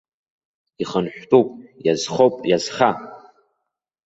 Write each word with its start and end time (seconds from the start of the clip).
Ихынҳәтәуп, 0.81 1.47
иазхоуп, 1.85 2.35
иазха! 2.49 2.89